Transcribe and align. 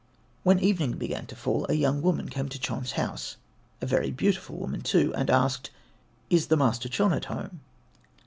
When 0.41 0.57
evening 0.57 0.93
began 0.93 1.27
to 1.27 1.35
fall 1.35 1.67
a 1.69 1.75
young 1.75 2.01
woman 2.01 2.27
came 2.29 2.49
to 2.49 2.57
Chon's 2.57 2.93
house, 2.93 3.37
a 3.81 3.85
very 3.85 4.09
beautiful 4.09 4.57
woman 4.57 4.81
too, 4.81 5.13
and 5.13 5.29
asked, 5.29 5.69
"Is 6.31 6.47
the 6.47 6.57
master 6.57 6.89
Chon 6.89 7.13
at 7.13 7.25
home?" 7.25 7.59